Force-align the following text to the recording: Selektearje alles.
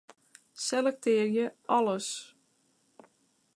Selektearje 0.67 1.51
alles. 1.77 2.09